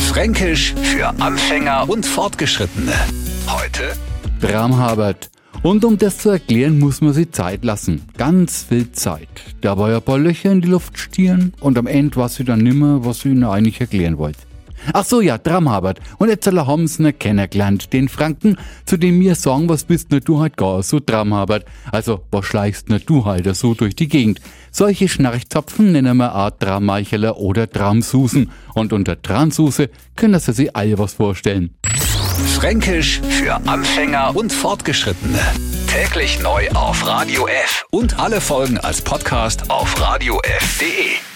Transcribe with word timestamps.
Fränkisch 0.00 0.74
für 0.82 1.08
Anfänger 1.20 1.88
und 1.88 2.06
Fortgeschrittene. 2.06 2.92
Heute 3.46 3.92
Bramhabert. 4.40 5.30
Und 5.62 5.84
um 5.84 5.98
das 5.98 6.18
zu 6.18 6.30
erklären, 6.30 6.78
muss 6.78 7.00
man 7.00 7.12
sich 7.12 7.30
Zeit 7.30 7.64
lassen. 7.64 8.02
Ganz 8.16 8.64
viel 8.68 8.90
Zeit. 8.92 9.28
Da 9.60 9.78
war 9.78 9.90
ja 9.90 9.96
ein 9.96 10.02
paar 10.02 10.18
Löcher 10.18 10.50
in 10.50 10.60
die 10.60 10.68
Luft 10.68 10.98
stieren 10.98 11.52
und 11.60 11.78
am 11.78 11.86
Ende 11.86 12.16
war 12.16 12.28
sie 12.28 12.44
dann 12.44 12.60
nimmer, 12.60 13.04
was 13.04 13.20
sie 13.20 13.28
ihnen 13.28 13.44
eigentlich 13.44 13.80
erklären 13.80 14.18
wollte. 14.18 14.40
Ach 14.92 15.04
so, 15.04 15.20
ja, 15.20 15.38
Dramhabert. 15.38 16.00
Und 16.18 16.28
jetzt 16.28 16.46
haben 16.46 16.86
sie 16.86 17.02
ihn 17.02 17.18
kennengelernt, 17.18 17.92
den 17.92 18.08
Franken, 18.08 18.56
zu 18.84 18.96
dem 18.96 19.18
mir 19.18 19.34
sagen, 19.34 19.68
was 19.68 19.84
bist 19.84 20.10
ne 20.10 20.20
du 20.20 20.40
halt 20.40 20.56
gar 20.56 20.82
so 20.82 21.00
Dramhabert. 21.00 21.64
Also, 21.90 22.24
was 22.30 22.46
schleichst 22.46 22.88
ne 22.88 23.00
du 23.00 23.24
halt 23.24 23.54
so 23.54 23.74
durch 23.74 23.96
die 23.96 24.08
Gegend? 24.08 24.40
Solche 24.70 25.08
Schnarchzapfen 25.08 25.92
nennen 25.92 26.16
wir 26.16 26.32
Art 26.32 26.62
Drammeicheler 26.62 27.36
oder 27.36 27.66
Dramsusen. 27.66 28.50
Und 28.74 28.92
unter 28.92 29.20
Transuse 29.20 29.90
können 30.16 30.40
Sie 30.40 30.52
sich 30.52 30.74
alle 30.74 30.98
was 30.98 31.14
vorstellen. 31.14 31.74
Fränkisch 32.54 33.20
für 33.20 33.54
Anfänger 33.66 34.34
und 34.34 34.52
Fortgeschrittene. 34.52 35.38
Täglich 35.86 36.40
neu 36.40 36.68
auf 36.70 37.06
Radio 37.06 37.46
F 37.46 37.84
und 37.90 38.18
alle 38.18 38.40
Folgen 38.40 38.78
als 38.78 39.02
Podcast 39.02 39.70
auf 39.70 40.00
radiof.de. 40.00 41.31